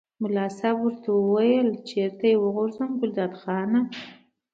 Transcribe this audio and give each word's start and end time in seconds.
ملا 0.21 0.45
صاحب 0.57 0.77
ورته 0.83 1.09
وویل 1.13 1.69
چېرته 1.89 2.23
یې 2.31 2.35
وغورځوم 2.43 2.89
ګلداد 3.01 3.33
خانه. 3.41 3.81